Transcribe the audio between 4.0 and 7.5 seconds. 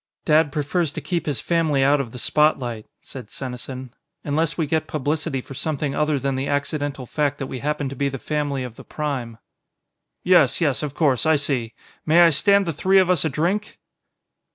"unless we get publicity for something other than the accidental fact that